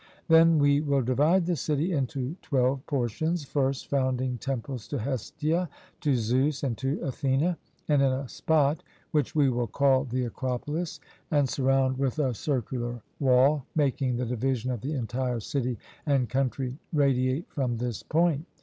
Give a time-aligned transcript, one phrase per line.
[0.29, 6.15] Then we will divide the city into twelve portions, first founding temples to Hestia, to
[6.15, 7.55] Zeus and to Athene,
[7.87, 13.67] in a spot which we will call the Acropolis, and surround with a circular wall,
[13.75, 15.77] making the division of the entire city
[16.07, 18.47] and country radiate from this point.